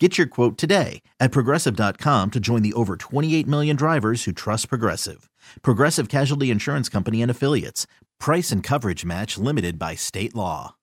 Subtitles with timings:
[0.00, 4.68] Get your quote today at progressive.com to join the over 28 million drivers who trust
[4.68, 5.28] Progressive.
[5.62, 7.86] Progressive Casualty Insurance Company and Affiliates.
[8.20, 10.76] Price and coverage match limited by state law.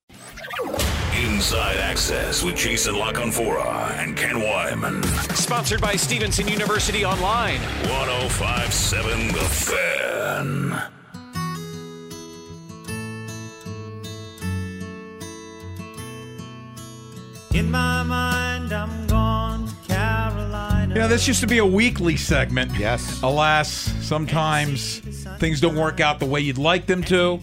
[1.17, 5.03] Inside Access with Jason La Canfora and Ken Weinman.
[5.33, 7.59] Sponsored by Stevenson University Online.
[7.87, 10.91] 1057 The Fan.
[17.53, 20.93] In my mind, I'm gone Carolina.
[20.93, 22.71] You know, this used to be a weekly segment.
[22.77, 23.21] Yes.
[23.21, 23.69] Alas,
[24.01, 24.99] sometimes
[25.39, 27.39] things don't work out the way you'd like them to.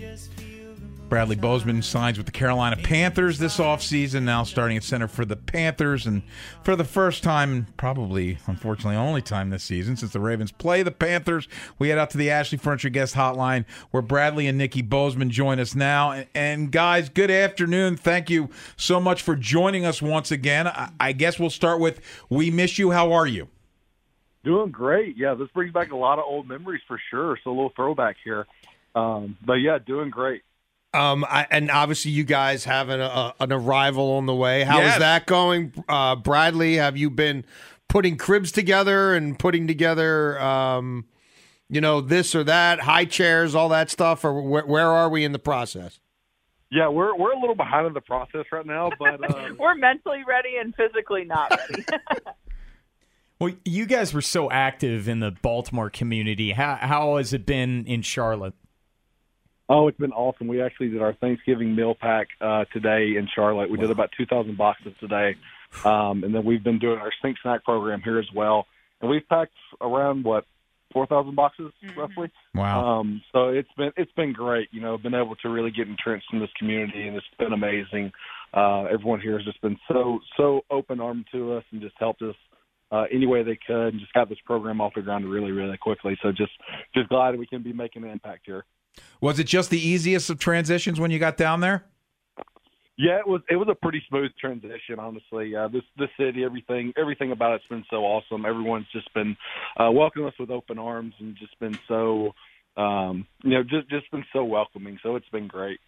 [1.13, 5.37] Bradley Bozeman signs with the Carolina Panthers this offseason, now starting at center for the
[5.37, 6.07] Panthers.
[6.07, 6.23] And
[6.63, 10.91] for the first time, probably, unfortunately, only time this season, since the Ravens play the
[10.91, 15.29] Panthers, we head out to the Ashley Furniture Guest Hotline where Bradley and Nikki Bozeman
[15.29, 16.25] join us now.
[16.35, 17.99] And, guys, good afternoon.
[17.99, 20.67] Thank you so much for joining us once again.
[20.67, 22.93] I, I guess we'll start with We Miss You.
[22.93, 23.49] How are you?
[24.45, 25.19] Doing great.
[25.19, 27.39] Yeah, this brings back a lot of old memories for sure.
[27.45, 28.47] So a little throwback here.
[28.95, 30.41] Um, but yeah, doing great.
[30.95, 34.63] Um, I, and obviously, you guys have an, a, an arrival on the way.
[34.63, 34.99] How is Yes.
[34.99, 36.75] that going, uh, Bradley?
[36.77, 37.45] Have you been
[37.89, 41.07] putting cribs together and putting together, um,
[41.71, 45.25] you know, this or that, high chairs, all that stuff, or where, where are we
[45.25, 45.99] in the process?
[46.71, 50.23] Yeah, we're we're a little behind in the process right now, but um, We're mentally
[50.27, 51.85] ready and physically not ready.
[53.39, 56.53] Well, you guys were so active in the Baltimore community.
[56.53, 58.55] How, how has it been in Charlotte?
[59.69, 60.49] Oh, it's been awesome.
[60.49, 63.71] We actually did our Thanksgiving meal pack uh, today in Charlotte.
[63.71, 65.37] We did about two thousand boxes today,
[65.85, 68.67] um, and then we've been doing our Sync Snack program here as well.
[69.01, 70.45] And we've packed around what
[70.93, 72.31] four thousand boxes roughly.
[72.55, 73.01] Wow.
[73.01, 74.69] Um, so it's been it's been great.
[74.73, 78.13] You know, been able to really get entrenched in this community, and it's been amazing.
[78.55, 82.23] Uh, everyone here has just been so so open armed to us and just helped
[82.23, 82.37] us
[82.91, 85.79] uh, any way they could, and just got this program off the ground really really
[85.79, 86.19] quickly.
[86.23, 86.53] So just
[86.95, 88.65] just glad we can be making an impact here.
[89.21, 91.85] Was it just the easiest of transitions when you got down there?
[92.99, 95.57] Yeah, it was it was a pretty smooth transition, honestly.
[95.57, 98.45] Uh, this this city, everything everything about it's been so awesome.
[98.45, 99.37] Everyone's just been
[99.79, 102.33] uh, welcoming us with open arms and just been so
[102.77, 104.99] um, you know just just been so welcoming.
[105.03, 105.81] So it's been great.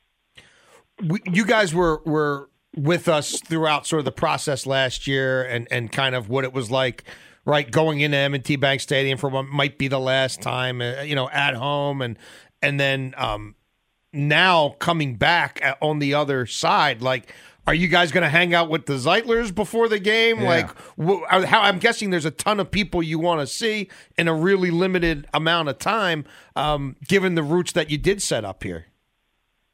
[1.02, 5.68] we, you guys were were with us throughout sort of the process last year and
[5.70, 7.04] and kind of what it was like
[7.44, 11.14] right going into M&T Bank Stadium for what might be the last time uh, you
[11.14, 12.18] know at home and
[12.64, 13.54] and then um
[14.12, 17.32] now coming back at, on the other side like
[17.66, 20.38] are you guys going to hang out with the Zeitlers before the game?
[20.42, 20.48] Yeah.
[20.50, 20.70] Like,
[21.02, 23.88] wh- how I'm guessing there's a ton of people you want to see
[24.18, 26.26] in a really limited amount of time,
[26.56, 28.88] um, given the routes that you did set up here.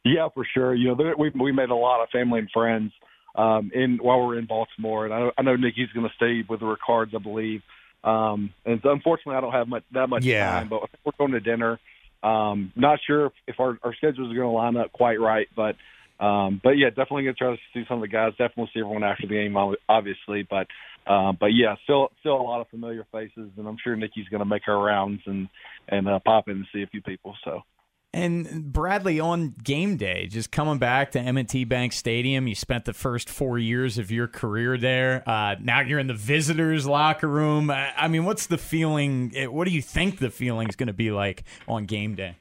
[0.05, 0.73] Yeah, for sure.
[0.73, 2.93] You know, there, we we made a lot of family and friends
[3.35, 6.45] um, in while we're in Baltimore, and I, know- I know Nikki's going to stay
[6.49, 7.63] with the Ricards, I believe.
[8.05, 10.49] Um, and so unfortunately, I don't have much that much Yeah.
[10.49, 11.81] time, but we're going to dinner.
[12.23, 15.49] Um, not sure if, if our, our schedules are going to line up quite right,
[15.57, 15.77] but
[16.23, 18.33] um, but yeah, definitely going to try to see some of the guys.
[18.33, 19.57] Definitely see everyone after the game,
[19.89, 20.67] obviously, but
[21.11, 24.41] um, but yeah, still still a lot of familiar faces, and I'm sure Nikki's going
[24.41, 25.49] to make her rounds and
[25.89, 27.35] and uh, pop in and see a few people.
[27.45, 27.63] So.
[28.13, 32.93] And Bradley, on game day, just coming back to M&T Bank Stadium, you spent the
[32.93, 35.23] first four years of your career there.
[35.29, 37.71] Uh, now you're in the visitors' locker room.
[37.71, 39.33] I mean, what's the feeling?
[39.53, 42.40] What do you think the feeling is going to be like on game day?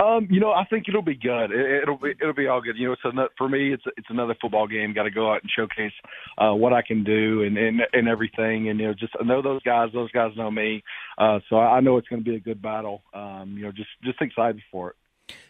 [0.00, 1.52] Um, you know, I think it'll be good.
[1.52, 2.76] It, it'll be it'll be all good.
[2.76, 4.92] You know, so not, for me, it's it's another football game.
[4.92, 5.92] Got to go out and showcase
[6.36, 8.68] uh, what I can do and, and and everything.
[8.68, 9.90] And you know, just I know those guys.
[9.92, 10.82] Those guys know me.
[11.16, 13.02] Uh, so I, I know it's going to be a good battle.
[13.14, 14.96] Um, you know, just just excited for it.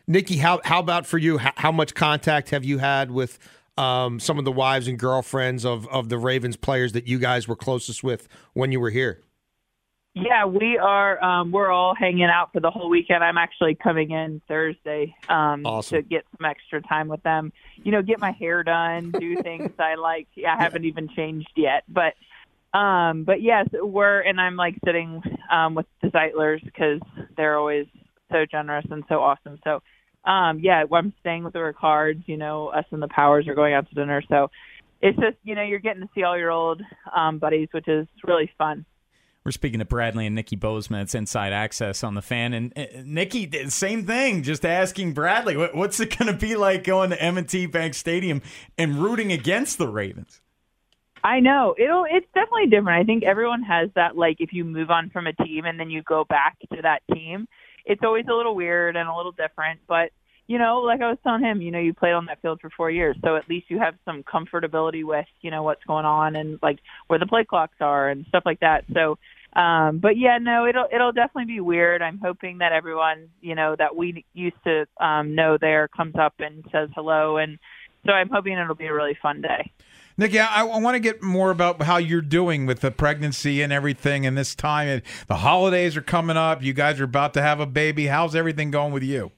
[0.06, 1.38] Nikki, how how about for you?
[1.38, 3.38] How, how much contact have you had with
[3.78, 7.48] um, some of the wives and girlfriends of of the Ravens players that you guys
[7.48, 9.22] were closest with when you were here?
[10.14, 11.22] Yeah, we are.
[11.22, 13.24] Um, we're all hanging out for the whole weekend.
[13.24, 15.96] I'm actually coming in Thursday um, Awesome.
[15.96, 17.52] to get some extra time with them.
[17.82, 20.28] You know, get my hair done, do things I like.
[20.36, 22.14] Yeah, I haven't even changed yet, but
[22.78, 25.20] um, but yes, we're and I'm like sitting
[25.50, 27.00] um, with the Zeitlers because
[27.36, 27.86] they're always
[28.30, 29.58] so generous and so awesome.
[29.64, 29.82] So
[30.30, 32.22] um, yeah, I'm staying with the Ricards.
[32.26, 34.22] You know, us and the Powers are going out to dinner.
[34.28, 34.52] So
[35.02, 36.82] it's just you know you're getting to see all your old
[37.12, 38.86] um, buddies, which is really fun.
[39.44, 41.02] We're speaking to Bradley and Nikki Bozeman.
[41.02, 42.54] It's Inside Access on the fan.
[42.54, 46.84] And uh, Nikki, same thing, just asking Bradley, what, what's it going to be like
[46.84, 48.40] going to M&T Bank Stadium
[48.78, 50.40] and rooting against the Ravens?
[51.22, 52.06] I know it'll.
[52.10, 53.02] It's definitely different.
[53.02, 54.16] I think everyone has that.
[54.16, 57.02] Like, if you move on from a team and then you go back to that
[57.12, 57.46] team,
[57.84, 59.80] it's always a little weird and a little different.
[59.86, 60.10] But
[60.46, 62.70] you know, like I was telling him, you know, you played on that field for
[62.76, 66.36] four years, so at least you have some comfortability with you know what's going on
[66.36, 68.84] and like where the play clocks are and stuff like that.
[68.92, 69.18] So,
[69.58, 72.02] um, but yeah, no, it'll it'll definitely be weird.
[72.02, 76.34] I'm hoping that everyone you know that we used to um, know there comes up
[76.38, 77.58] and says hello, and
[78.04, 79.72] so I'm hoping it'll be a really fun day.
[80.16, 83.72] Nikki, I, I want to get more about how you're doing with the pregnancy and
[83.72, 84.86] everything and this time.
[84.86, 86.62] And the holidays are coming up.
[86.62, 88.06] You guys are about to have a baby.
[88.06, 89.32] How's everything going with you?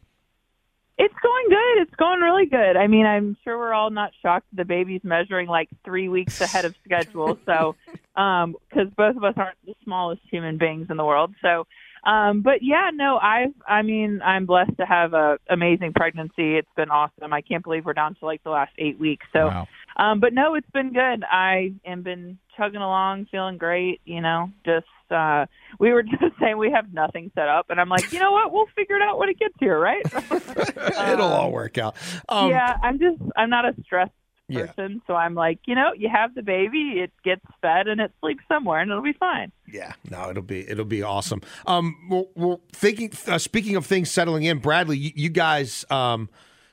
[1.49, 1.83] Going good.
[1.83, 2.77] It's going really good.
[2.77, 6.65] I mean, I'm sure we're all not shocked the baby's measuring like three weeks ahead
[6.65, 7.39] of schedule.
[7.47, 7.77] So,
[8.21, 11.35] um, because both of us aren't the smallest human beings in the world.
[11.43, 11.67] So,
[12.09, 16.57] um, but yeah, no, I, I mean, I'm blessed to have a amazing pregnancy.
[16.57, 17.33] It's been awesome.
[17.33, 19.27] I can't believe we're down to like the last eight weeks.
[19.33, 19.69] So, Wow.
[19.97, 21.25] um, but no, it's been good.
[21.25, 24.01] I am been chugging along, feeling great.
[24.05, 25.47] You know, just uh,
[25.79, 28.53] we were just saying we have nothing set up, and I'm like, you know what?
[28.53, 30.03] We'll figure it out when it gets here, right?
[31.13, 31.97] It'll all work out.
[32.29, 34.13] Um, yeah, I'm just I'm not a stressed
[34.49, 34.67] Yeah.
[34.67, 38.13] person, so I'm like, you know, you have the baby, it gets fed, and it
[38.21, 39.51] sleeps somewhere, and it'll be fine.
[39.73, 41.41] Yeah, no, it'll be it'll be awesome.
[41.67, 46.29] Um, well, well thinking uh, speaking of things settling in, Bradley, you, you guys um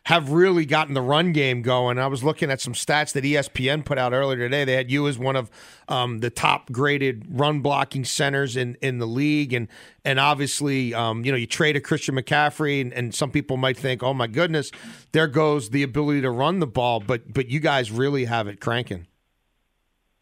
[0.06, 1.98] have really gotten the run game going.
[1.98, 4.66] I was looking at some stats that ESPN put out earlier today.
[4.66, 5.50] They had you as one of
[5.88, 9.70] um, the top graded run blocking centers in, in the league, and
[10.04, 14.04] and obviously, um, you know, you traded Christian McCaffrey, and, and some people might think,
[14.04, 14.72] oh my goodness,
[15.14, 18.60] there goes the ability to run the ball, but but you guys really have it
[18.60, 19.08] cranking.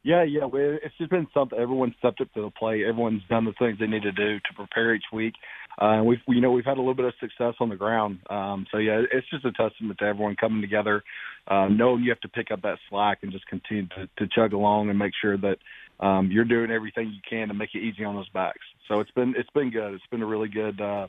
[0.03, 0.47] Yeah, yeah.
[0.51, 1.57] It's just been something.
[1.57, 2.83] Everyone's stepped up to the plate.
[2.83, 5.35] Everyone's done the things they need to do to prepare each week.
[5.79, 8.19] Uh, and we've, you know, we've had a little bit of success on the ground.
[8.29, 11.03] Um, so yeah, it's just a testament to everyone coming together,
[11.47, 14.53] uh, knowing you have to pick up that slack and just continue to, to chug
[14.53, 15.57] along and make sure that
[15.99, 18.59] um, you're doing everything you can to make it easy on those backs.
[18.87, 19.93] So it's been it's been good.
[19.93, 21.07] It's been a really good uh,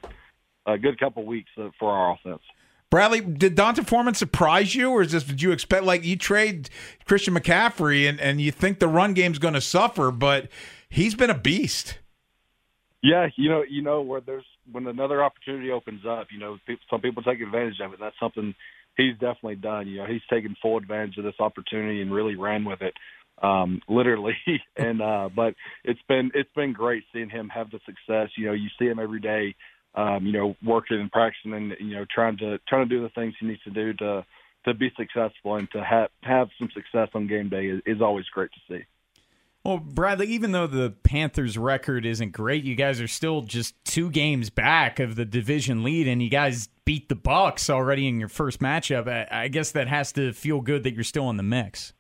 [0.67, 2.43] a good couple weeks uh, for our offense.
[2.91, 6.69] Bradley, did D'Onta Foreman surprise you, or is this did you expect like you trade
[7.07, 10.49] Christian McCaffrey and, and you think the run game's going to suffer, but
[10.91, 11.99] he's been a beast.
[13.03, 16.59] Yeah, you know, you know where there's when another opportunity opens up, you know,
[16.91, 18.01] some people take advantage of it.
[18.01, 18.55] That's something
[18.97, 19.89] he's definitely done.
[19.89, 22.95] You know, he's taken full advantage of this opportunity and really ran with it,
[23.43, 24.37] um, literally.
[24.77, 25.55] and uh, but
[25.85, 28.31] it's been it's been great seeing him have the success.
[28.37, 29.55] You know, you see him every day,
[29.95, 33.11] um, you know, working and practicing and you know trying to trying to do the
[33.11, 34.25] things he needs to do to
[34.65, 38.27] to be successful and to have have some success on game day is, is always
[38.27, 38.85] great to see.
[39.65, 44.11] Well, Bradley, even though the Panthers' record isn't great, you guys are still just two
[44.11, 48.29] games back of the division lead, and you guys beat the Bucs already in your
[48.29, 49.07] first matchup.
[49.31, 51.93] I, guess that has to feel good that you're still in the mix.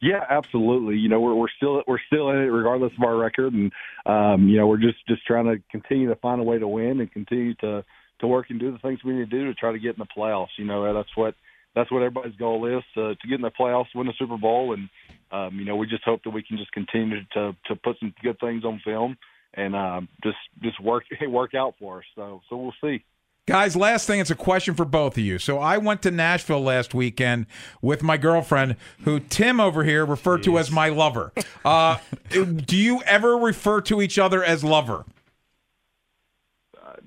[0.00, 0.96] Yeah, absolutely.
[0.96, 3.72] You know, we're we're still we're still in it regardless of our record, and
[4.06, 7.00] um, you know, we're just just trying to continue to find a way to win
[7.00, 7.84] and continue to
[8.20, 9.98] to work and do the things we need to do to try to get in
[9.98, 10.58] the playoffs.
[10.58, 11.34] You know, that's what
[11.76, 14.72] that's what everybody's goal is to to get in the playoffs, win the Super Bowl,
[14.72, 14.88] and
[15.30, 18.12] um, you know, we just hope that we can just continue to to put some
[18.22, 19.16] good things on film
[19.54, 22.04] and um, just just work work out for us.
[22.16, 23.04] So so we'll see.
[23.46, 25.38] Guys, last thing, it's a question for both of you.
[25.38, 27.46] So I went to Nashville last weekend
[27.80, 31.32] with my girlfriend, who Tim over here referred to as my lover.
[31.64, 31.98] Uh,
[32.30, 35.04] do you ever refer to each other as lover?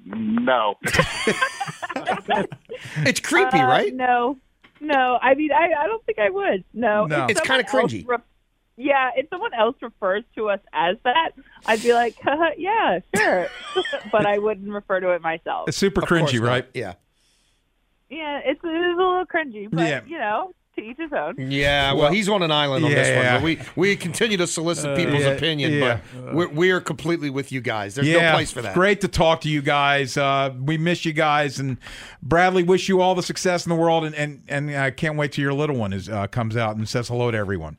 [0.06, 0.76] No.
[3.06, 3.94] It's creepy, Uh, right?
[3.94, 4.38] No,
[4.82, 5.18] no.
[5.22, 6.64] I mean, I, I don't think I would.
[6.74, 7.26] No, No.
[7.30, 8.08] It's kinda cringy.
[8.08, 8.18] re-
[8.78, 11.32] yeah, if someone else refers to us as that,
[11.66, 13.48] I'd be like, uh-huh, yeah, sure,
[14.12, 15.68] but I wouldn't refer to it myself.
[15.68, 16.48] It's super Of course cringy, not.
[16.48, 16.68] right?
[16.74, 16.94] Yeah.
[18.10, 20.02] yeah, it's it was a little cringy, but Yeah.
[20.08, 21.36] you know, to each his own.
[21.52, 23.26] Yeah, well, he's on an island on this one.
[23.26, 23.38] Yeah.
[23.38, 26.00] But we we continue to solicit people's yeah, opinion, yeah.
[26.14, 27.96] but we're, we are completely with you guys.
[27.96, 28.74] There's no place for that.
[28.74, 30.18] Great to talk to you guys.
[30.18, 31.78] Uh, we miss you guys, and
[32.22, 35.34] Bradley, wish you all the success in the world, and and, and I can't wait
[35.34, 37.78] till your little one is uh, comes out and says hello to everyone.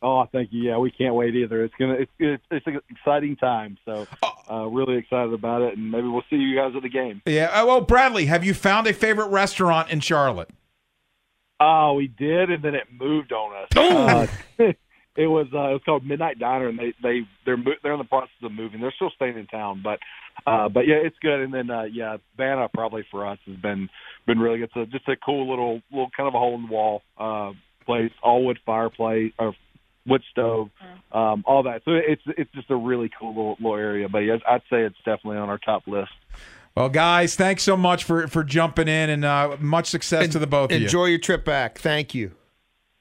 [0.00, 0.62] Oh, thank you.
[0.62, 1.64] Yeah, we can't wait either.
[1.64, 3.78] It's gonna it's it's, it's an exciting time.
[3.84, 4.06] So
[4.48, 7.20] uh, really excited about it, and maybe we'll see you guys at the game.
[7.26, 7.46] Yeah.
[7.46, 10.50] Uh, well, Bradley, have you found a favorite restaurant in Charlotte?
[11.60, 13.68] Oh, we did, and then it moved on us.
[13.76, 14.26] Uh,
[15.16, 17.98] it was uh, it was called Midnight Diner, and they they they're mo- they're in
[17.98, 18.80] the process of moving.
[18.80, 19.98] They're still staying in town, but
[20.46, 21.40] uh, but yeah, it's good.
[21.40, 23.88] And then uh, yeah, Vana probably for us has been
[24.26, 24.70] been really good.
[24.72, 27.52] So just a cool little little kind of a hole in the wall uh,
[27.84, 29.54] place, all wood fireplace or
[30.06, 30.70] wood stove,
[31.12, 31.82] um, all that.
[31.84, 34.08] So it's it's just a really cool little, little area.
[34.08, 36.12] But yes, I'd say it's definitely on our top list.
[36.78, 40.46] Well, guys, thanks so much for for jumping in, and uh, much success to the
[40.46, 40.86] both of you.
[40.86, 41.78] Enjoy your trip back.
[41.78, 42.30] Thank you.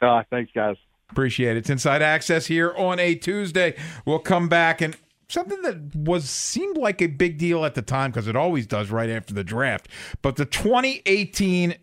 [0.01, 0.77] Uh, thanks, guys.
[1.11, 1.57] Appreciate it.
[1.57, 3.77] It's Inside Access here on a Tuesday.
[4.03, 4.97] We'll come back and
[5.29, 8.89] something that was seemed like a big deal at the time because it always does
[8.89, 9.89] right after the draft.
[10.23, 11.75] But the 2018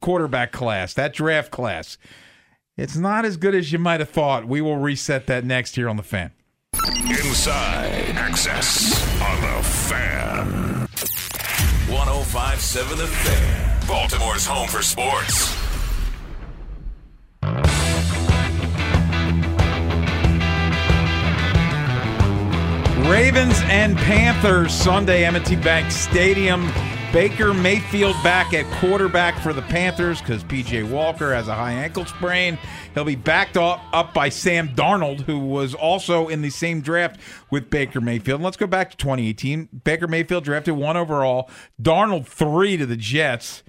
[0.00, 1.98] quarterback class, that draft class,
[2.76, 4.46] it's not as good as you might have thought.
[4.46, 6.30] We will reset that next here on the fan.
[7.08, 11.19] Inside Access on the Fan.
[11.90, 13.86] 1057 The Fan.
[13.88, 15.56] Baltimore's home for sports.
[23.10, 26.70] Ravens and Panthers Sunday, M&T Bank Stadium.
[27.12, 32.04] Baker Mayfield back at quarterback for the Panthers because PJ Walker has a high ankle
[32.06, 32.56] sprain.
[32.94, 33.80] He'll be backed up,
[34.14, 38.40] by Sam Darnold, who was also in the same draft with Baker Mayfield.
[38.40, 39.80] Let's go back to 2018.
[39.82, 41.50] Baker Mayfield drafted one overall,
[41.82, 43.64] Darnold three to the Jets,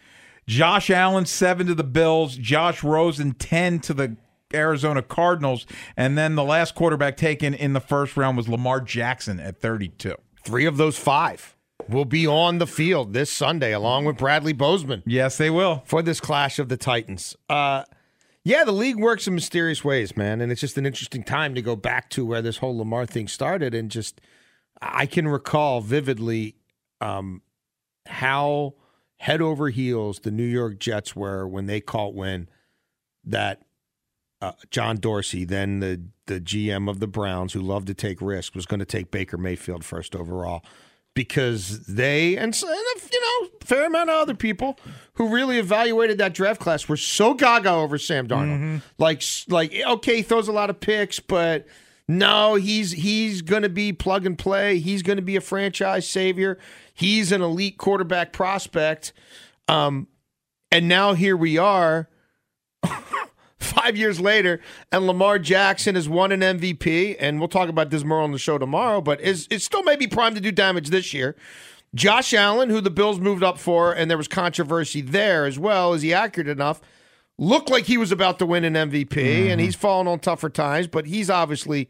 [0.45, 4.17] Josh Allen seven to the Bills, Josh Rosen ten to the
[4.53, 5.65] Arizona Cardinals,
[5.98, 10.13] and then the last quarterback taken in the first round was Lamar Jackson at 32.
[10.43, 11.55] Three of those five
[11.89, 15.03] will be on the field this Sunday, along with Bradley Bozeman.
[15.05, 15.83] Yes, they will.
[15.85, 17.35] For this clash of the Titans.
[17.50, 17.83] Uh,
[18.43, 20.41] yeah, the league works in mysterious ways, man.
[20.41, 23.27] And it's just an interesting time to go back to where this whole Lamar thing
[23.27, 23.73] started.
[23.73, 24.19] And just,
[24.81, 26.55] I can recall vividly
[27.00, 27.41] um,
[28.07, 28.73] how
[29.17, 32.50] head over heels the New York Jets were when they caught wind
[33.23, 33.61] that
[34.41, 38.55] uh, John Dorsey, then the, the GM of the Browns, who loved to take risks,
[38.55, 40.63] was going to take Baker Mayfield first overall
[41.13, 44.79] because they and, and a, you know fair amount of other people
[45.15, 48.81] who really evaluated that draft class were so gaga over Sam Darnold.
[48.97, 51.67] Like like okay, he throws a lot of picks, but
[52.07, 54.79] no, he's he's going to be plug and play.
[54.79, 56.57] He's going to be a franchise savior.
[56.93, 59.13] He's an elite quarterback prospect.
[59.67, 60.07] Um,
[60.71, 62.09] and now here we are.
[63.61, 64.59] Five years later,
[64.91, 68.39] and Lamar Jackson has won an MVP, and we'll talk about this more on the
[68.39, 69.01] show tomorrow.
[69.01, 71.35] But is it still may be primed to do damage this year?
[71.93, 75.93] Josh Allen, who the Bills moved up for, and there was controversy there as well.
[75.93, 76.81] Is he accurate enough?
[77.37, 79.49] Looked like he was about to win an MVP, mm-hmm.
[79.51, 81.87] and he's fallen on tougher times, but he's obviously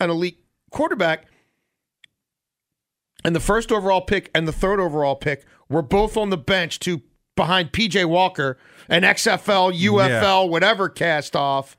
[0.00, 1.26] an elite quarterback.
[3.24, 6.78] And the first overall pick and the third overall pick were both on the bench
[6.80, 7.00] to
[7.36, 11.76] behind PJ Walker, an XFL, UFL, whatever cast off.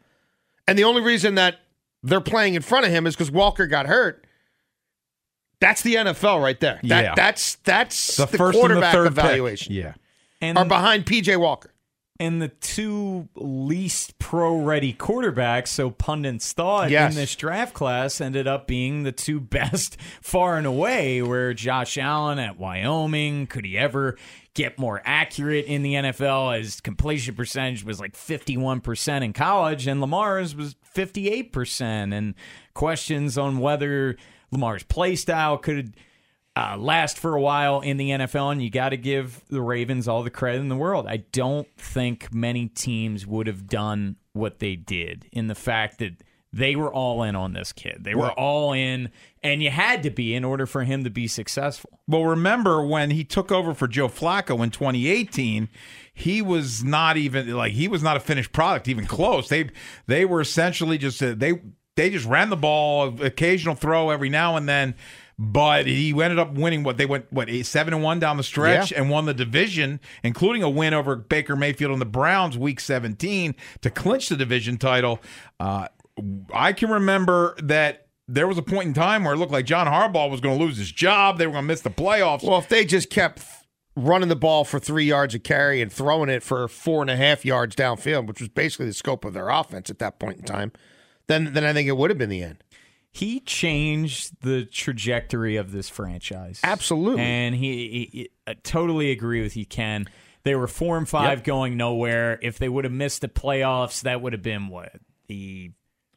[0.68, 1.60] And the only reason that
[2.04, 4.26] they're playing in front of him is because Walker got hurt.
[5.60, 6.80] That's the NFL right there.
[6.84, 7.16] That, Yeah.
[7.16, 9.24] That's that's The, the, first and the quarterback third pick.
[9.24, 9.74] evaluation.
[9.74, 9.94] Yeah.
[10.42, 11.72] And Are behind PJ Walker.
[12.20, 17.14] And the two least pro ready quarterbacks, so pundits thought Yes.
[17.14, 21.22] in this draft class, ended up being the two best far and away.
[21.22, 24.18] Where Josh Allen at Wyoming, could he ever
[24.54, 26.58] get more accurate in the NFL?
[26.58, 32.14] His completion percentage was like 51% in college, and Lamar's was 58%.
[32.14, 32.34] And
[32.74, 34.16] questions on whether
[34.52, 35.96] Lamar's play style could
[36.56, 40.08] uh, last for a while in the NFL, and you got to give the Ravens
[40.08, 41.06] all the credit in the world.
[41.08, 46.14] I don't think many teams would have done what they did in the fact that
[46.56, 48.06] they were all in on this kid.
[48.06, 49.10] They were all in,
[49.44, 52.00] and you had to be in order for him to be successful.
[52.08, 55.68] Well, remember when he took over for Joe Flacco in 2018,
[56.14, 59.50] he was not even like he was not a finished product, even close.
[59.50, 59.70] They
[60.08, 61.60] they were essentially just uh, they
[61.98, 64.96] they just ran the ball, occasional throw every now and then.
[65.38, 68.44] But he ended up winning what they went what eight, seven and one down the
[68.44, 69.02] stretch Yeah.
[69.02, 73.54] and won the division, including a win over Baker Mayfield and the Browns week 17
[73.82, 75.20] to clinch the division title.
[75.60, 75.90] Uh,
[76.54, 79.88] I can remember that there was a point in time where it looked like John
[79.88, 81.38] Harbaugh was going to lose his job.
[81.38, 82.42] They were going to miss the playoffs.
[82.44, 83.44] Well, if they just kept
[83.98, 87.16] running the ball for three yards of carry and throwing it for four and a
[87.18, 90.44] half yards downfield, which was basically the scope of their offense at that point in
[90.44, 90.72] time,
[91.28, 92.64] then then I think it would have been the end.
[93.16, 96.60] He changed the trajectory of this franchise.
[96.64, 97.22] Absolutely.
[97.22, 100.06] And he, he- he- I totally agree with you, Ken.
[100.44, 102.38] They were four and five going nowhere.
[102.42, 104.92] If they would have missed the playoffs, that would have been what?
[105.28, 105.72] The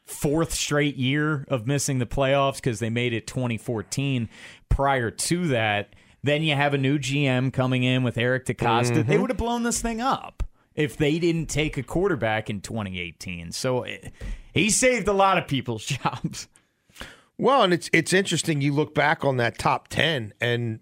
[0.07, 4.29] fourth straight year of missing the playoffs because they made it 2014.
[4.69, 9.07] Prior to that, then you have a new GM coming in with Eric DeCosta.
[9.07, 10.43] They would have blown this thing up
[10.75, 13.53] if they didn't take a quarterback in 2018.
[13.53, 13.99] So eh,
[14.53, 16.49] he saved a lot of people's jobs.
[17.39, 18.61] Well, and it's it's interesting.
[18.61, 20.81] You look back on that top ten, and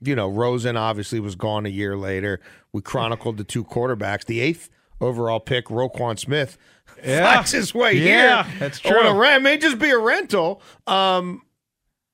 [0.00, 2.40] you know Rosen obviously was gone a year later.
[2.72, 4.24] We chronicled the two quarterbacks.
[4.24, 6.56] The eighth overall pick, Roquan Smith,
[7.04, 7.34] Yeah.
[7.34, 8.58] finds his way Yeah, here.
[8.60, 9.00] that's On true.
[9.08, 10.62] a rent, may just be a rental.
[10.86, 11.42] Um,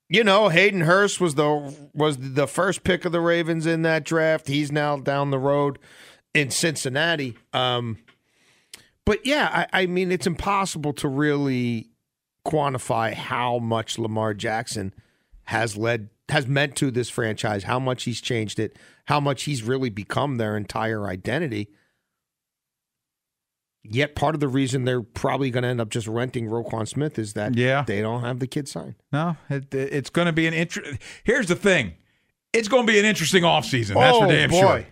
[0.09, 4.05] you know, Hayden Hurst was the was the first pick of the Ravens in that
[4.05, 4.49] draft.
[4.49, 5.79] He's now down the road
[6.35, 7.37] in Cincinnati.
[7.53, 7.99] Um,
[9.07, 11.90] but yeah, I, I mean, it's impossible to really
[12.47, 14.95] quantify how much Lamar Jackson
[15.45, 19.63] has led has meant to this franchise, how much he's changed it, how much he's
[19.65, 21.69] really become their entire identity.
[23.83, 27.19] Yet part of the reason they're probably going to end up just renting Roquan Smith
[27.19, 27.83] is that Yeah.
[27.87, 28.95] they don't have the kid signed.
[29.13, 31.01] No, it, it's going to be an interest.
[31.25, 31.95] Here's the thing:
[32.53, 33.95] it's going to be an interesting offseason.
[33.95, 34.59] That's for Oh, damn boy.
[34.61, 34.87] sure.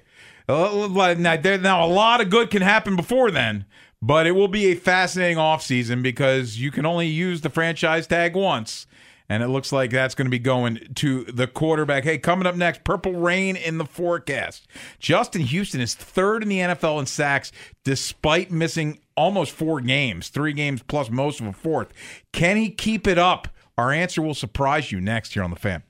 [0.48, 3.66] Uh, Now, there- now, a lot of good can happen before then,
[4.00, 8.36] but it will be a fascinating offseason because you can only use the franchise tag
[8.36, 8.86] once.
[9.30, 12.04] And it looks like that's going to be going to the quarterback.
[12.04, 14.66] Hey, coming up next, purple rain in the forecast.
[14.98, 17.52] Justin Houston is third in the NFL in sacks
[17.84, 21.92] despite missing almost four games, three games plus most of a fourth.
[22.32, 23.48] Can he keep it up?
[23.76, 25.82] Our answer will surprise you next here on the fan.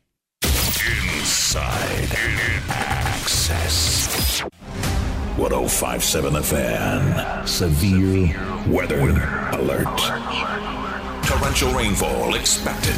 [0.42, 2.08] Inside
[2.68, 4.42] Access.
[5.38, 7.46] 1057 The Fan.
[7.46, 8.34] Severe
[8.66, 9.10] weather
[9.52, 9.86] alert.
[11.24, 12.96] Torrential rainfall expected.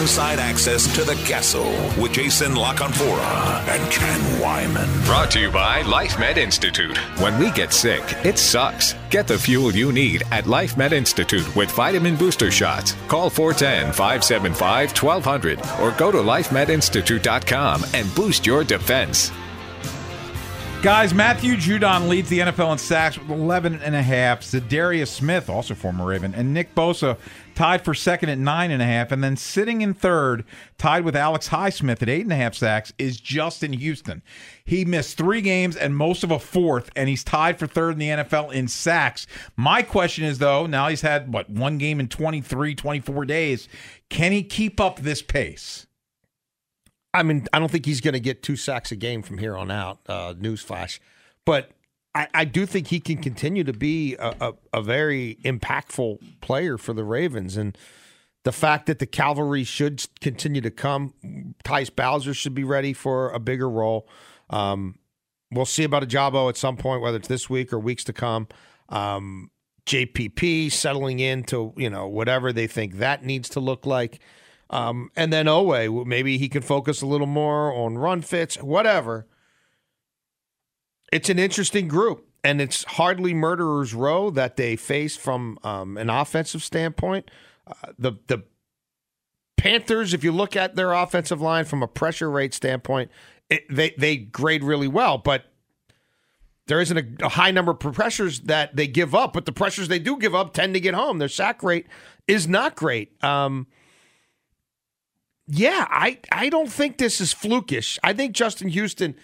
[0.00, 5.04] Inside access to the castle with Jason La Canfora and Ken Weinman.
[5.04, 6.96] Brought to you by Life Med Institute.
[7.18, 8.94] When we get sick, it sucks.
[9.10, 12.94] Get the fuel you need at Life Med Institute with vitamin booster shots.
[13.08, 19.32] Call 410 575 1200 or go to lifemedinstitute.com and boost your defense.
[20.82, 24.42] Guys, Matthew Judon leads the NFL in sacks with 11 and a half.
[24.42, 27.18] Za'Darius Smith, also former Raven, and Nick Bosa
[27.56, 29.10] tied for second at nine and a half.
[29.10, 30.44] And then sitting in third,
[30.78, 34.22] tied with Alex Highsmith at eight and a half sacks, is Justin Houston.
[34.64, 37.98] He missed three games and most of a fourth, and he's tied for third in
[37.98, 39.26] the NFL in sacks.
[39.56, 43.68] My question is, though, now he's had, what, one game in 23, 24 days.
[44.08, 45.86] Can he keep up this pace?
[47.16, 49.56] I mean, I don't think he's going to get two sacks a game from here
[49.56, 50.00] on out.
[50.06, 50.98] Uh, newsflash,
[51.44, 51.70] but
[52.14, 56.78] I, I do think he can continue to be a, a, a very impactful player
[56.78, 57.76] for the Ravens, and
[58.44, 61.14] the fact that the cavalry should continue to come,
[61.64, 64.08] Tyus Bowser should be ready for a bigger role.
[64.50, 64.98] Um,
[65.50, 68.48] we'll see about Ojabo at some point, whether it's this week or weeks to come.
[68.88, 69.50] Um,
[69.86, 74.20] JPP settling into you know whatever they think that needs to look like.
[74.70, 79.26] Um, and then Oweh, maybe he can focus a little more on run fits, whatever.
[81.12, 86.10] It's an interesting group, and it's hardly murderers row that they face from um, an
[86.10, 87.30] offensive standpoint.
[87.66, 88.42] Uh, the the
[89.56, 93.10] Panthers, if you look at their offensive line from a pressure rate standpoint,
[93.48, 95.44] it, they they grade really well, but
[96.66, 99.32] there isn't a, a high number of pressures that they give up.
[99.32, 101.18] But the pressures they do give up tend to get home.
[101.18, 101.86] Their sack rate
[102.26, 103.22] is not great.
[103.24, 103.68] Um,
[105.48, 107.98] yeah, I, I don't think this is flukish.
[108.02, 109.14] I think Justin Houston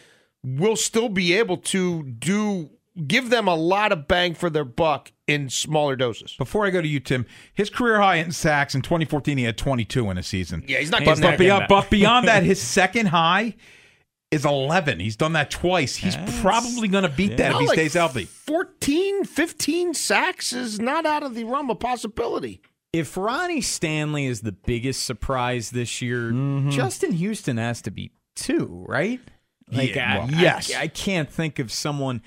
[0.45, 2.71] will still be able to do
[3.07, 6.35] give them a lot of bang for their buck in smaller doses.
[6.37, 9.57] Before I go to you, Tim, his career high in sacks in 2014, he had
[9.57, 10.63] 22 in a season.
[10.67, 11.39] Yeah, he's not But, getting but, that.
[11.39, 13.55] beyond, but beyond that, his second high
[14.31, 15.01] is 11.
[15.01, 15.97] He's done that twice.
[15.97, 18.25] He's probably going to beat that if he Like stays healthy.
[18.25, 22.61] 14, 15 sacks is not out of the realm of possibility.
[22.93, 26.71] If Ronnie Stanley is the biggest surprise this year, mm-hmm.
[26.71, 29.21] Justin Houston has to be too, right?
[29.71, 30.75] Like, Yeah, I- well, I, yes.
[30.75, 32.23] I, can't think of someone.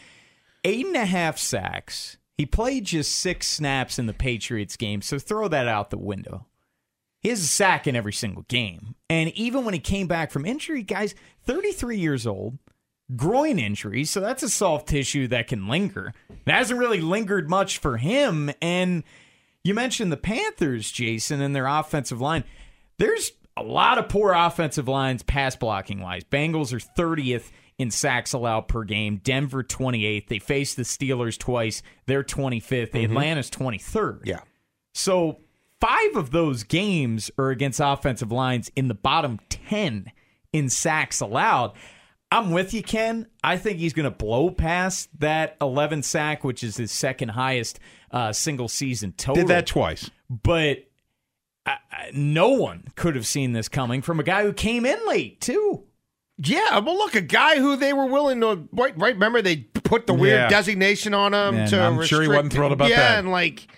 [0.63, 2.17] Eight and a half sacks.
[2.37, 6.47] He played just six snaps in the Patriots game, so throw that out the window.
[7.21, 8.95] He has a sack in every single game.
[9.09, 12.57] And even when he came back from injury, guys, 33 years old,
[13.15, 16.13] groin injury, so that's a soft tissue that can linger.
[16.29, 18.51] It hasn't really lingered much for him.
[18.61, 19.03] And
[19.65, 22.43] you mentioned the Panthers, Jason, and their offensive line.
[22.99, 26.23] There's a lot of poor offensive lines, pass blocking wise.
[26.23, 29.19] Bengals are 30th in sacks allowed per game.
[29.23, 30.27] Denver 28th.
[30.27, 31.81] They faced the Steelers twice.
[32.05, 32.91] They're 25th.
[32.91, 33.11] Mm-hmm.
[33.11, 34.21] Atlanta's 23rd.
[34.25, 34.41] Yeah.
[34.93, 35.39] So
[35.81, 40.11] five of those games are against offensive lines in the bottom 10
[40.53, 41.73] in sacks allowed.
[42.35, 43.27] I'm with you, Ken.
[43.43, 47.79] I think he's going to blow past that 11 sack, which is his second highest
[48.11, 49.43] uh, single season total.
[49.43, 50.09] Did that twice.
[50.29, 50.85] But
[51.65, 54.99] I, I, no one could have seen this coming from a guy who came in
[55.07, 55.83] late, too.
[56.37, 58.97] Yeah, well, look, a guy who they were willing to right.
[58.97, 60.49] right remember, they put the weird Yeah.
[60.49, 61.81] designation on him And to.
[61.81, 63.19] I'm sure he wasn't thrilled about yeah, that.
[63.19, 63.69] and like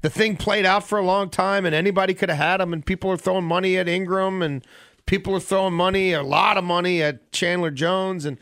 [0.00, 2.84] the thing played out for a long time, and anybody could have had him, and
[2.84, 4.66] people are throwing money at Ingram, and
[5.06, 8.38] people are throwing money, a lot of money at Chandler Jones, and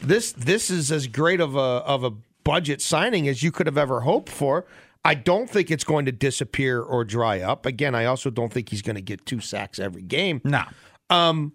[0.00, 2.10] this this is as great of a of a
[2.44, 4.66] budget signing as you could have ever hoped for.
[5.04, 7.66] I don't think it's going to disappear or dry up.
[7.66, 10.40] Again, I also don't think he's going to get two sacks every game.
[10.44, 10.62] No.
[11.10, 11.52] Um,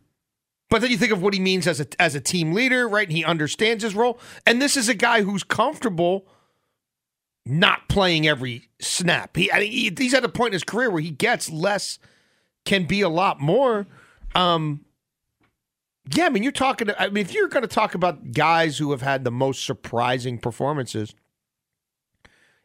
[0.69, 3.09] but then you think of what he means as a as a team leader, right?
[3.09, 4.19] He understands his role.
[4.45, 6.27] And this is a guy who's comfortable
[7.45, 9.37] not playing every snap.
[9.37, 11.99] He, I mean, he he's at a point in his career where he gets less,
[12.65, 13.87] can be a lot more.
[14.37, 14.85] Um,
[16.13, 16.89] yeah, I mean, you're talking.
[16.97, 20.37] I mean, if you're going to talk about guys who have had the most surprising
[20.37, 21.13] performances,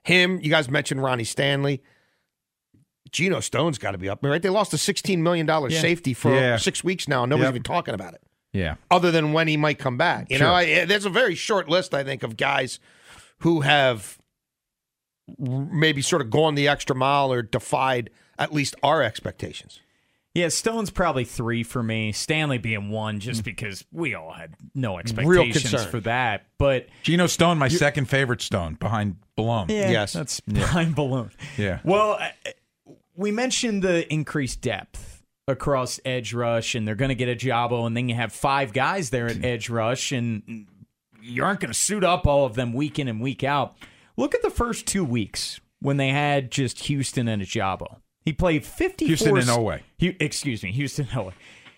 [0.05, 0.39] him.
[0.43, 1.83] You guys mentioned Ronnie Stanley.
[3.11, 4.41] Geno Stone's got to be up there, right?
[4.43, 5.69] They lost a $16 million Yeah.
[5.81, 6.57] safety for Yeah.
[6.57, 7.25] six weeks now.
[7.27, 7.53] Nobody's Yep.
[7.53, 8.77] even talking about it Yeah.
[8.91, 10.31] other than when he might come back.
[10.31, 10.47] You Sure.
[10.47, 12.81] know, I, there's a very short list, I think, of guys
[13.41, 14.19] who have
[15.39, 19.81] maybe sort of gone the extra mile or defied at least our expectations.
[20.35, 22.13] Yeah, Stone's probably three for me.
[22.13, 25.91] Stanley being one, just because we all had no expectations concern.
[25.91, 26.47] for that.
[26.57, 29.69] But Geno Stone, my second favorite Stone behind Balone.
[29.71, 30.15] yeah, Yes.
[30.15, 31.31] that's behind balloon.
[31.59, 31.81] Yeah.
[31.85, 37.29] Well, uh, we mentioned the increased depth across edge rush, and they're going to get
[37.39, 40.67] Ojabo, and then you have five guys there at edge rush, and
[41.21, 43.77] you aren't going to suit up all of them week in and week out.
[44.17, 47.99] Look at the first two weeks when they had just Houston and Ojabo.
[48.25, 49.81] He played 54 Houston and Oweh.
[50.01, 51.33] Hu- excuse me, Houston Oweh.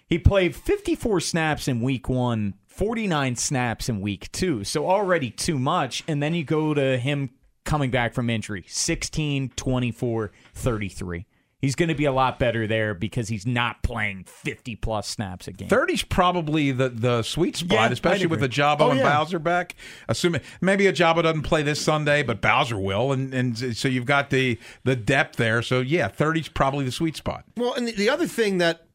[0.06, 4.62] He played 54 snaps in week one, 49 snaps in week two.
[4.64, 6.04] So already too much.
[6.06, 7.30] And then you go to him
[7.64, 11.26] coming back from injury 16, 24, 33.
[11.64, 15.48] He's going to be a lot better there because he's not playing 50 plus snaps
[15.48, 15.68] a game.
[15.68, 18.56] 30's probably the, the sweet spot, Yeah, especially with the agree.
[18.62, 19.16] Jabo Oh, and yeah.
[19.16, 19.74] Bowser back.
[20.06, 24.28] Assuming maybe Ojabo doesn't play this Sunday, but Bowser will, and, and so you've got
[24.28, 25.62] the the depth there.
[25.62, 27.44] So yeah, 30's probably the sweet spot.
[27.56, 28.86] Well, and the, the other thing that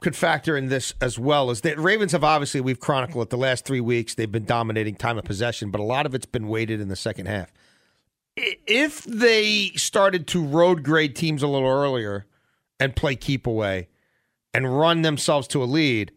[0.00, 3.36] could factor in this as well is that Ravens have obviously we've chronicled it the
[3.36, 6.46] last three weeks they've been dominating time of possession, but a lot of it's been
[6.46, 7.52] weighted in the second half.
[8.38, 12.26] I- If they started to road grade teams a little earlier
[12.80, 13.88] and play keep away
[14.54, 16.12] and run themselves to a lead,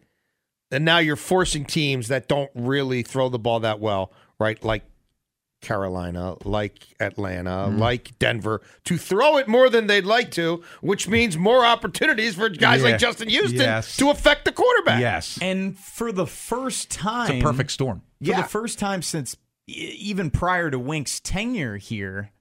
[0.69, 4.63] then now you're forcing teams that don't really throw the ball that well, right?
[4.63, 4.83] Like
[5.61, 7.77] Carolina, like Atlanta, Mm-hmm.
[7.77, 12.49] like Denver, to throw it more than they'd like to, which means more opportunities for
[12.49, 12.89] guys Yeah.
[12.91, 13.95] like Justin Houston Yes.
[13.97, 14.99] to affect the quarterback.
[15.01, 17.99] Yes, And for the first time, it's a perfect storm.
[18.23, 18.41] for Yeah.
[18.41, 19.35] the first time since
[19.71, 22.31] even prior to Wink's tenure here,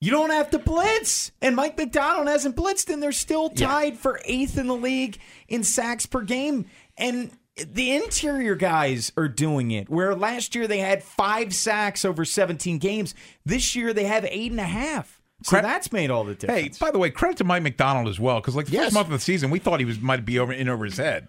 [0.00, 1.32] you don't have to blitz.
[1.40, 5.62] And Mike Macdonald hasn't blitzed, and they're still tied for eighth in the league in
[5.64, 6.66] sacks per game.
[6.96, 9.88] And the interior guys are doing it.
[9.88, 13.14] Where last year they had five sacks over 17 games,
[13.46, 15.20] this year they have eight and a half.
[15.42, 16.78] So that's made all the difference.
[16.78, 18.84] Hey, by the way, credit to Mike Macdonald as well, because like the Yes.
[18.86, 20.96] first month of the season, we thought he was might be over in over his
[20.96, 21.28] head,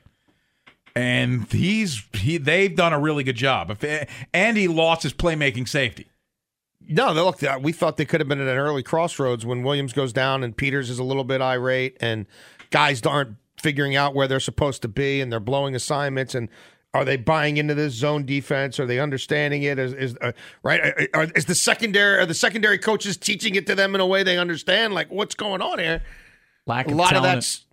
[0.96, 3.70] and he's he they've done a really good job.
[3.70, 6.08] If and he lost his playmaking safety.
[6.88, 7.42] No, they look.
[7.42, 10.44] Uh, we thought they could have been at an early crossroads when Williams goes down
[10.44, 12.28] and Peters is a little bit irate, and
[12.70, 16.36] guys aren't figuring out where they're supposed to be, and they're blowing assignments.
[16.36, 16.48] And
[16.94, 18.80] are they buying into this zone defense?
[18.80, 19.80] Are they understanding it?
[19.80, 20.32] Is, is uh,
[20.64, 20.80] right?
[20.80, 24.02] Uh, uh, are, is the secondary are the secondary coaches teaching it to them in
[24.02, 24.94] a way they understand?
[24.94, 26.04] Like what's going on here?
[26.68, 27.65] Lack A of lot of that's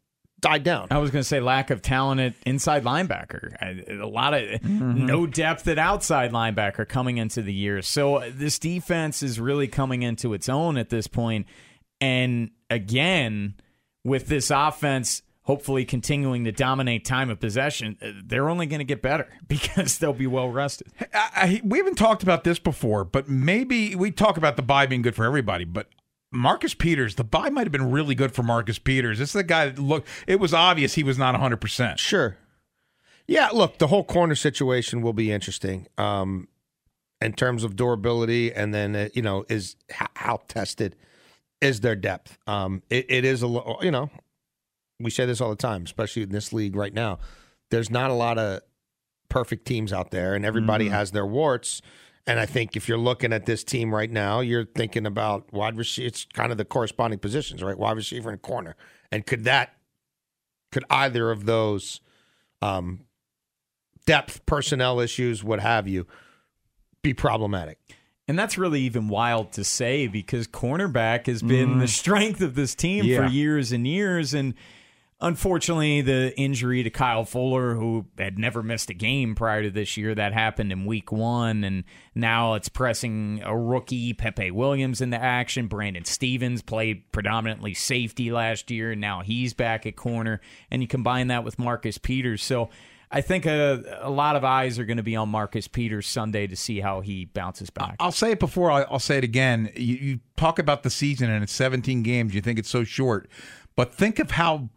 [0.42, 0.88] died down.
[0.90, 3.54] I was going to say lack of talent at inside linebacker.
[3.62, 5.06] I- A lot of Mm-hmm.
[5.06, 7.80] no depth at outside linebacker coming into the year.
[7.80, 11.46] So uh, this defense is really coming into its own at this point.
[12.00, 13.54] And again,
[14.04, 18.84] with this offense hopefully continuing to dominate time of possession, uh, they're only going to
[18.84, 20.86] get better because they'll be well rested.
[21.12, 24.86] I, I, we haven't talked about this before, but maybe we talk about the bye
[24.86, 25.64] being good for everybody.
[25.64, 25.88] But
[26.32, 29.18] Marcus Peters, the bye might have been really good for Marcus Peters.
[29.18, 30.08] This is the guy that looked.
[30.26, 31.58] It was obvious he was not 100.
[31.58, 32.36] percent Sure.
[33.28, 36.48] Yeah, look, the whole corner situation will be interesting um,
[37.20, 40.96] in terms of durability, and then uh, you know is how, how tested
[41.60, 42.38] is their depth.
[42.46, 44.10] Um, it, it is a you know
[44.98, 47.18] we say this all the time, especially in this league right now.
[47.70, 48.60] There's not a lot of
[49.28, 50.94] perfect teams out there, and everybody Mm-hmm.
[50.94, 51.80] has their warts.
[52.26, 55.76] And I think if you're looking at this team right now, you're thinking about wide
[55.76, 56.06] receiver.
[56.06, 57.76] It's kind of the corresponding positions, right?
[57.76, 58.76] Wide receiver and corner.
[59.10, 59.74] And could that,
[60.70, 62.00] could either of those
[62.60, 63.00] um,
[64.06, 66.06] depth, personnel issues, what have you,
[67.02, 67.78] be problematic?
[68.28, 72.74] And that's really even wild to say because cornerback has been the strength of this
[72.74, 73.26] team Yeah.
[73.26, 74.32] for years and years.
[74.32, 74.54] And
[75.22, 79.96] unfortunately, the injury to Kyle Fuller, who had never missed a game prior to this
[79.96, 81.64] year, that happened in week one.
[81.64, 85.68] And now it's pressing a rookie, Pepe Williams, into action.
[85.68, 90.40] Brandon Stephens played predominantly safety last year, and now he's back at corner.
[90.70, 92.42] And you combine that with Marcus Peters.
[92.42, 92.68] So
[93.12, 96.48] I think a, a lot of eyes are going to be on Marcus Peters Sunday
[96.48, 97.96] to see how he bounces back.
[98.00, 98.72] I'll say it before.
[98.72, 99.70] I'll, say it again.
[99.76, 102.34] You, you talk about the season and it's 17 games.
[102.34, 103.28] You think it's so short,
[103.76, 104.70] but think of how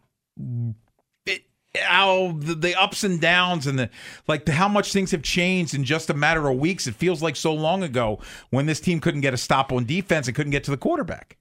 [1.26, 1.42] it,
[1.76, 3.90] how the, the ups and downs and the
[4.26, 6.86] like the, how much things have changed in just a matter of weeks.
[6.86, 8.18] It feels like so long ago
[8.50, 11.36] when this team couldn't get a stop on defense and couldn't get to the quarterback.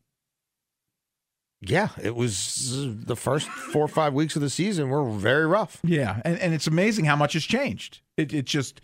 [1.61, 5.47] Yeah, it was uh, the first four or five weeks of the season were very
[5.47, 5.79] rough.
[5.83, 8.01] Yeah, and, and it's amazing how much has changed.
[8.17, 8.81] It, it just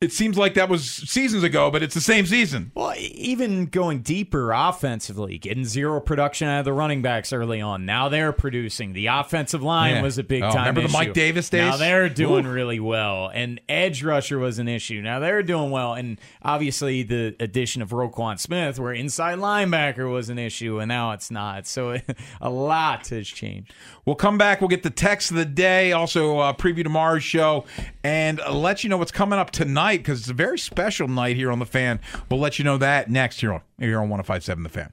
[0.00, 2.72] it seems like that was seasons ago, but it's the same season.
[2.74, 7.84] Well, even going deeper offensively, getting zero production out of the running backs early on.
[7.86, 8.92] Now they're producing.
[8.92, 10.02] The offensive line Yeah.
[10.02, 10.60] was a big Oh, time.
[10.68, 10.88] remember the.
[10.88, 11.60] Mike Davis days?
[11.70, 12.52] Now they're doing Oof.
[12.52, 13.30] really well.
[13.32, 15.00] And edge rusher was an issue.
[15.02, 15.94] Now they're doing well.
[15.94, 21.12] And obviously the addition of Roquan Smith, where inside linebacker was an issue, and now
[21.12, 21.66] it's not.
[21.66, 21.98] So
[22.40, 23.72] a lot has changed.
[24.04, 24.60] We'll come back.
[24.60, 27.64] We'll get the text of the day, also uh, preview tomorrow's show,
[28.02, 31.52] and let you know what's coming up tonight because it's a very special night here
[31.52, 32.00] on the Fan.
[32.30, 34.92] We'll let you know that next here on here on 105.7 The Fan.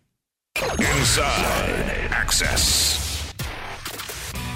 [0.98, 3.34] Inside Access.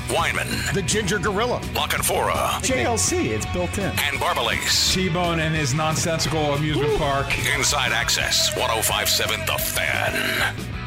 [0.10, 1.62] Weinman, The Ginger Gorilla.
[1.74, 3.86] La Canfora, JLC, it's built in.
[3.86, 4.93] and Barbalace.
[4.93, 7.28] T-Bone and his nonsensical amusement park.
[7.56, 10.81] Inside Access, 1057 The Fan.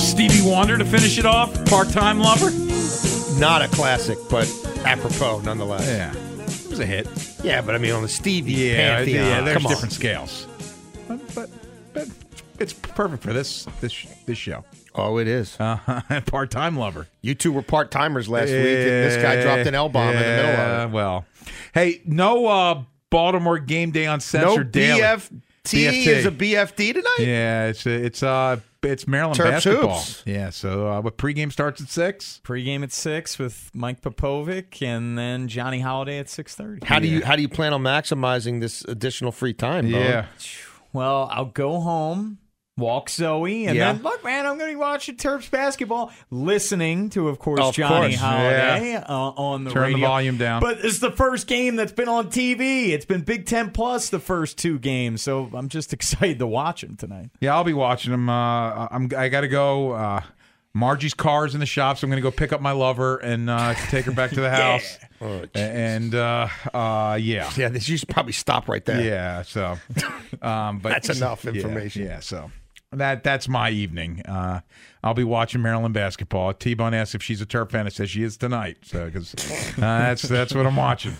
[0.00, 1.52] Stevie Wonder to finish it off.
[1.66, 2.50] Part-time lover.
[3.38, 4.48] Not a classic, but
[4.84, 5.86] apropos nonetheless.
[5.86, 7.06] Yeah, it was a hit.
[7.44, 9.24] Yeah, but I mean on the Stevie Yeah, pantheon.
[9.26, 9.40] yeah.
[9.42, 9.72] There's come on.
[9.72, 10.46] different scales,
[11.08, 11.50] but, but
[11.92, 12.08] but
[12.58, 14.64] it's perfect for this this this show.
[14.94, 15.56] Oh, it is.
[15.60, 17.06] Uh, part-time lover.
[17.22, 20.14] You two were part timers last week, and this guy dropped an L bomb in
[20.16, 20.94] the middle of it.
[20.94, 21.24] Well,
[21.74, 25.00] hey, no uh, Baltimore game day No uncensored daily.
[25.00, 26.06] BFT BFT.
[26.06, 27.16] is a BFD tonight.
[27.20, 29.98] Yeah, it's it's uh it's Maryland Terps basketball.
[29.98, 30.22] hoops.
[30.26, 32.40] Yeah, so uh, what pregame starts at six.
[32.44, 36.86] Pregame at six with Mike Popovic, and then Johnny Holliday at six thirty.
[36.86, 39.90] How do you how do you plan on maximizing this additional free time?
[39.90, 39.98] Bo?
[39.98, 40.26] Yeah,
[40.92, 42.38] Well, I'll go home,
[42.76, 43.92] walk Zoe, and Yeah.
[43.92, 47.74] then look, man, I'm going to be watching Terps basketball, listening to, of course, Of
[47.74, 50.60] Johnny course, Holliday uh, on the Turn the volume down.
[50.62, 52.88] But it's the first game that's been on TV.
[52.90, 56.80] It's been Big Ten plus the first two games, so I'm just excited to watch
[56.80, 57.30] them tonight.
[57.40, 58.28] yeah, I'll be watching them.
[58.30, 59.92] Uh, I'm I got to go.
[59.92, 60.22] Uh,
[60.72, 63.50] Margie's car's in the shop, so I'm going to go pick up my lover and
[63.50, 64.98] uh, take her back to the house.
[65.20, 67.68] Oh, and uh, uh, yeah, yeah.
[67.70, 69.02] This you should probably stop right there.
[69.02, 69.76] Yeah, so
[70.40, 72.04] um, but That's enough yeah, information.
[72.06, 72.52] Yeah, so
[72.92, 74.22] that that's my evening.
[74.26, 74.60] Uh,
[75.02, 76.52] I'll be watching Maryland basketball.
[76.54, 77.86] T Bone asks if she's a Terp fan.
[77.86, 78.78] I says she is tonight.
[78.82, 81.14] So because uh, that's that's what I'm watching.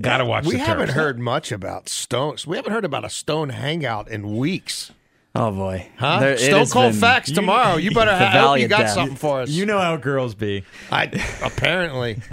[0.00, 0.46] Got to watch.
[0.46, 0.92] We the haven't Terps.
[0.94, 2.46] heard much about Stones.
[2.46, 4.90] We haven't heard about a Stone hangout in weeks.
[5.34, 6.20] Oh boy, Huh?
[6.20, 7.76] There- Stone Cold been- Facts tomorrow.
[7.76, 8.34] You better have.
[8.34, 8.90] I hope you got depth.
[8.92, 9.50] something for us.
[9.50, 10.64] You know how girls be.
[10.90, 11.04] I
[11.42, 12.20] apparently.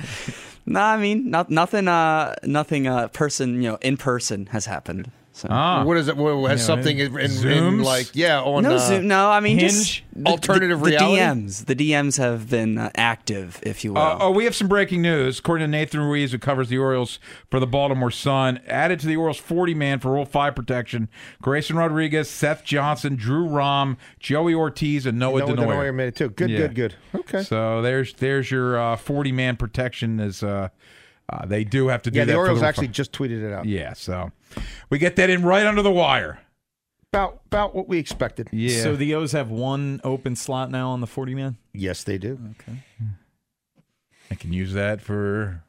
[0.65, 1.87] No, I mean, not, nothing.
[1.87, 2.85] Uh, nothing.
[2.87, 5.09] Uh, person, you know, in person has happened.
[5.39, 5.47] So.
[5.49, 5.83] Ah.
[5.83, 6.17] What is it?
[6.17, 7.83] What, has Yeah, something in, in, in Zooms?
[7.83, 9.29] like yeah on no, uh, Zoom, no.
[9.29, 9.71] I mean, Hinge?
[9.71, 11.17] just Alternative the, the reality?
[11.21, 11.65] DMs.
[11.65, 14.01] The DMs have been uh, active, if you will.
[14.01, 15.39] Uh, oh, we have some breaking news.
[15.39, 19.15] According to Nathan Ruiz, who covers the Orioles for the Baltimore Sun, added to the
[19.15, 21.07] Orioles 40 man for Rule 5 protection
[21.41, 25.67] Grayson Rodriguez, Seth Johnson, Drew Rom, Joey Ortiz, and Noah, Noah Denoyer.
[25.67, 26.29] Denoyer made it too.
[26.29, 26.57] Good, Yeah.
[26.59, 26.95] good, good.
[27.15, 27.43] Okay.
[27.43, 30.19] So there's there's your 40 man protection.
[30.19, 30.43] Is
[31.31, 32.93] uh, they do have to do yeah, that the for Orioles Rule actually 5.
[32.95, 33.65] just tweeted it out.
[33.65, 34.31] Yeah, so
[34.89, 36.39] we get that in right under the wire.
[37.11, 38.49] About about what we expected.
[38.51, 38.83] Yeah.
[38.83, 41.57] So the O's have one open slot now on the 40 man?
[41.73, 42.39] Yes, they do.
[42.61, 42.77] Okay.
[44.31, 45.63] I can use that for,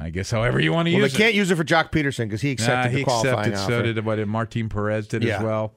[0.00, 1.16] I guess, however you want to Well, they use it.
[1.16, 3.74] I can't use it for Joc Pederson because he accepted Nah, he the qualifying accepted.
[3.74, 3.86] offer.
[3.86, 5.36] So did what did Martin Perez did Yeah.
[5.36, 5.74] as well.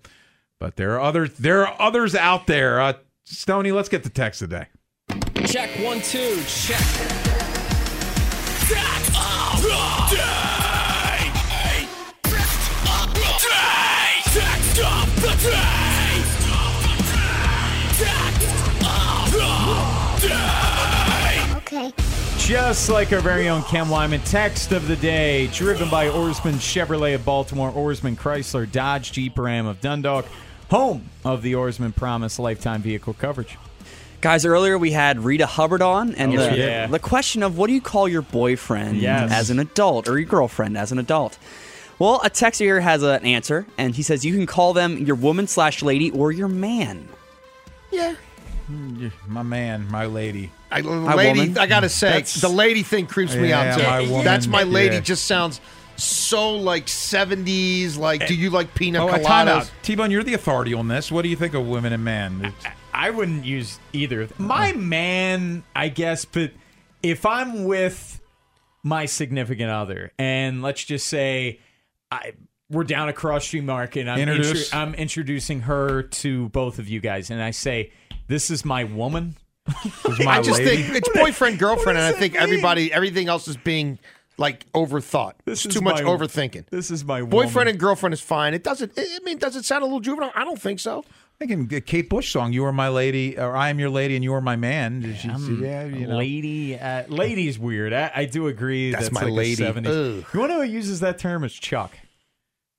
[0.59, 1.33] But there are others.
[1.33, 2.79] There are others out there.
[2.79, 2.93] Uh,
[3.25, 4.67] Stoney, let's get the text today.
[5.45, 7.26] Check one, two, check.
[22.47, 27.13] Just like our very own Cam Lyman, text of the day, driven by Oarsman Chevrolet
[27.13, 30.25] of Baltimore, Oarsman Chrysler, Dodge Jeep Ram of Dundalk,
[30.71, 33.57] home of the Oarsman Promise lifetime vehicle coverage.
[34.21, 36.87] Guys, earlier we had Rita Hubbard on, and Oh, the, yeah.
[36.87, 39.29] the question of what do you call your boyfriend Yes.
[39.29, 41.37] as an adult or your girlfriend as an adult?
[41.99, 45.17] Well, a texter here has an answer, and he says you can call them your
[45.17, 47.09] woman slash lady or your man.
[47.91, 48.15] Yeah.
[48.67, 50.51] Hmm, my man, my lady.
[50.71, 51.57] I, My lady, woman.
[51.57, 53.83] I gotta say, That's- the lady thing creeps me Yeah, out too.
[53.85, 54.95] my woman, That's my lady.
[54.95, 55.01] yeah.
[55.01, 55.61] Just sounds
[55.95, 57.97] so like seventies.
[57.97, 58.37] Like, do eh.
[58.37, 59.49] you like pina Oh, uh, a time coladas?
[59.61, 59.71] out.
[59.83, 61.11] T-Bone, you're the authority on this.
[61.11, 62.53] What do you think of women and men?
[62.93, 64.27] I wouldn't use either.
[64.37, 66.51] My man, I guess, but
[67.03, 68.19] if I'm with
[68.83, 71.59] my significant other, and let's just say
[72.11, 72.33] I
[72.69, 74.73] we're down across Street Market, I'm, Introduce.
[74.73, 77.91] I'm introducing her to both of you guys, and I say,
[78.27, 79.35] "This is my woman."
[80.07, 80.83] Is my I just lady?
[80.83, 82.41] think it's boyfriend girlfriend, and I think mean?
[82.43, 83.99] everybody, everything else is being
[84.37, 85.33] like overthought.
[85.45, 86.67] This it's is too much my- overthinking.
[86.69, 87.67] This is my Boyfriend woman.
[87.69, 88.53] and girlfriend is fine.
[88.53, 88.93] It doesn't.
[88.97, 90.31] I mean, does it sound a little juvenile?
[90.35, 91.03] I don't think so.
[91.39, 94.23] thinking the Kate Bush song, "You Are My Lady" or "I Am Your Lady and
[94.23, 95.91] You Are My Man." Did you see that?
[95.93, 96.17] You know.
[96.17, 97.93] Lady, uh, lady's weird.
[97.93, 98.91] I, I do agree.
[98.91, 99.63] That's That's, my like a lady.
[99.63, 99.87] 70s.
[100.19, 100.25] Ugh.
[100.33, 101.43] You want to know who uses that term?
[101.43, 101.91] Is Chuck.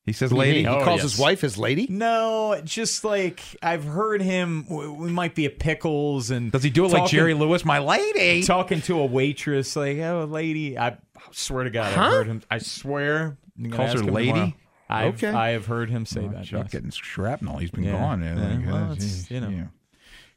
[0.09, 1.12] He says, What do you "Lady." He Oh, calls yes.
[1.12, 1.87] his wife his lady.
[1.90, 4.66] No, just like I've heard him.
[4.68, 7.64] We might be at Pickles, and Does he do it like Jerry Lewis?
[7.64, 8.42] My lady.
[8.42, 10.97] talking to a waitress, like, "Oh, lady." I
[11.31, 12.01] swear to God, Huh?
[12.03, 12.42] I've heard him.
[12.51, 13.37] I swear.
[13.71, 14.31] Calls her lady?
[14.33, 14.53] tomorrow.
[14.90, 15.29] I've, Okay.
[15.29, 16.44] I have heard him say Oh, that.
[16.47, 16.73] Chuck yes.
[16.73, 17.59] getting shrapnel.
[17.59, 17.92] He's been Yeah.
[17.92, 18.23] gone.
[18.23, 18.35] Yeah,
[18.73, 18.97] well,
[19.29, 19.49] you know.
[19.51, 19.64] yeah.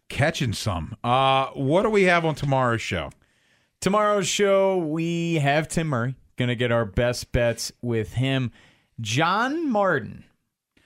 [0.09, 0.97] Catching some.
[1.03, 3.11] Uh, what do we have on tomorrow's show?
[3.79, 6.15] Tomorrow's show, we have Tim Murray.
[6.37, 8.51] Gonna get our best bets with him.
[9.01, 10.23] John Martin,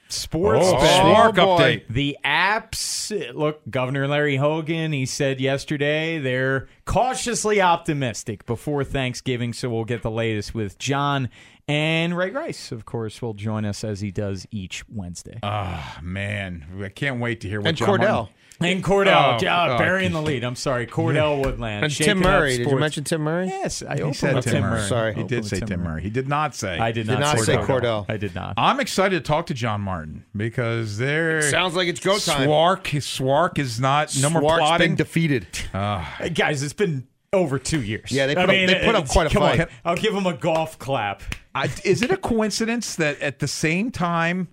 [0.07, 1.13] sports Oh, betting.
[1.15, 1.41] SWARC boy.
[1.59, 1.83] update.
[1.89, 9.69] The apps, look, Governor Larry Hogan, he said yesterday they're cautiously optimistic before Thanksgiving, so
[9.69, 11.29] we'll get the latest with John.
[11.67, 15.39] And Ray Rice, of course, will join us as he does each Wednesday.
[15.43, 17.99] Ah, man, I can't wait to hear what And John Cordell.
[17.99, 20.43] Martin- and Cordell, Oh, yeah, oh, burying the lead.
[20.43, 21.83] I'm sorry, Cordell Woodland.
[21.85, 22.57] And Tim Murray.
[22.57, 23.47] Did you mention Tim Murray?
[23.47, 24.71] Yes, I He opened said Tim Tim Murray.
[24.79, 24.87] Murray.
[24.89, 25.13] Sorry.
[25.15, 26.01] He did with say Tim Murray.
[26.03, 26.77] He did not say.
[26.79, 27.65] I did Did not, not say Cordell.
[27.81, 28.05] Cordell.
[28.09, 28.53] I did not.
[28.57, 32.47] I'm excited to talk to John Martin because there Sounds like it's go time.
[32.47, 34.87] SWARC, SWARC is not no more SWARC's plotting.
[34.91, 35.47] been defeated.
[35.73, 38.11] Hey, guys, it's been over two years.
[38.11, 39.57] Yeah, they I put up- they put up quite a come on.
[39.57, 39.69] fight.
[39.83, 41.21] I'll give them a golf clap.
[41.53, 44.47] I, is it a coincidence that at the same time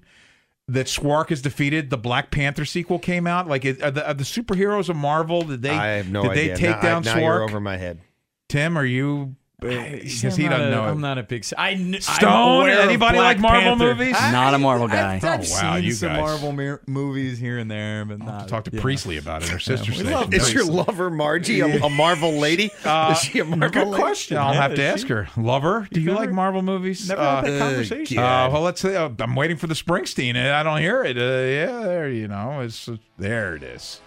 [0.68, 3.48] that SWARC is defeated, the Black Panther sequel came out?
[3.48, 5.42] Like, are the, are the superheroes of Marvel?
[5.42, 5.70] Did they?
[5.70, 6.48] I have no did idea.
[6.54, 7.48] they take now, down I, now you're SWARC?
[7.48, 8.00] over my head.
[8.48, 9.36] Tim, are you?
[9.62, 10.82] See, Because I'm he doesn't a- know.
[10.82, 11.00] I'm it.
[11.00, 11.44] not a big.
[11.56, 12.68] I, kn- I'm Stone?
[12.70, 13.94] Anybody like Marvel Panther.
[13.94, 14.16] movies?
[14.18, 15.14] I- Not a Marvel I've- guy.
[15.16, 16.20] I've, Oh, wow, seen you some guys.
[16.20, 18.48] Marvel mir- movies here and there, but not.
[18.48, 18.80] Talk to yeah.
[18.80, 19.48] Priestley about it.
[19.50, 20.12] Her sister we station.
[20.12, 22.70] love Is your lover Margie a, a Marvel lady?
[22.84, 24.02] Uh, is she a Marvel Good lady?
[24.02, 24.36] question.
[24.38, 25.28] I'll Yeah, have to is ask she- her.
[25.36, 27.08] Lover, do you Never- like Marvel movies?
[27.08, 28.18] Never Uh, had that conversation.
[28.18, 31.16] Uh, well, let's say uh, I'm waiting for the Springsteen, and I don't hear it.
[31.16, 33.54] Uh, yeah, there, you know, it's uh, there.
[33.56, 34.00] It is.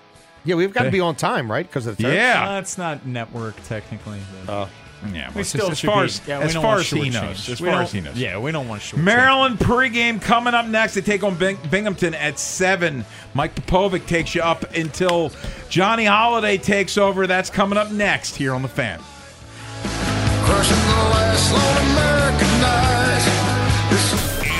[0.44, 1.66] Yeah, we've got to be on time, right?
[1.66, 2.14] Because of the third?
[2.14, 4.20] Yeah, Uh, it's not network technically.
[4.46, 4.68] but Uh,
[5.14, 5.32] yeah.
[5.36, 6.90] we still just as should far be- as yeah, we as don't far want as
[6.90, 7.14] he shortchange.
[7.14, 7.50] knows.
[7.50, 8.18] As We far don't- as he knows.
[8.18, 9.04] Yeah, we don't want short.
[9.04, 10.94] Maryland pregame coming up next.
[10.96, 13.06] They take on Bing- Binghamton at seven.
[13.34, 15.32] Mike Popovic takes you up until
[15.70, 17.28] Johnny Holliday takes over.
[17.28, 19.00] That's coming up next here on the Fan.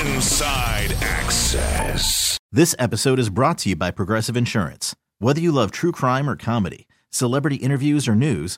[0.06, 2.38] Inside Access.
[2.52, 4.96] This episode is brought to you by Progressive Insurance.
[5.20, 8.58] Whether you love true crime or comedy, celebrity interviews or news,